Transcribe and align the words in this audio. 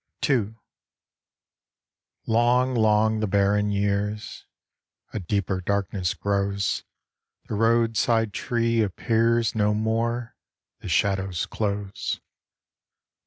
II 0.27 0.55
Long, 2.25 2.73
long 2.73 3.19
the 3.19 3.27
barren 3.27 3.69
years. 3.69 4.47
A 5.13 5.19
deeper 5.19 5.61
darkness 5.61 6.15
grows; 6.15 6.83
The 7.47 7.53
road 7.53 7.95
side 7.97 8.33
tree 8.33 8.81
appears 8.81 9.53
No 9.53 9.75
more; 9.75 10.35
the 10.79 10.89
shadows 10.89 11.45
close. 11.45 12.19